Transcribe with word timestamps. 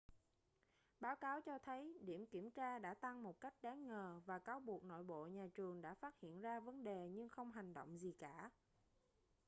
báo 0.99 1.15
cáo 1.15 1.41
cho 1.41 1.57
thấy 1.65 1.99
điểm 2.01 2.25
kiểm 2.25 2.51
tra 2.51 2.79
đã 2.79 2.93
tăng 2.93 3.23
một 3.23 3.39
cách 3.39 3.53
đáng 3.61 3.87
ngờ 3.87 4.21
và 4.25 4.39
cáo 4.39 4.59
buộc 4.59 4.83
nội 4.83 5.03
bộ 5.03 5.27
nhà 5.27 5.47
trường 5.55 5.81
đã 5.81 5.93
phát 5.93 6.19
hiện 6.19 6.41
ra 6.41 6.59
vấn 6.59 6.83
đề 6.83 7.09
nhưng 7.11 7.29
không 7.29 7.51
hành 7.51 7.73
động 7.73 7.97
gì 7.97 8.13
cả 8.19 8.49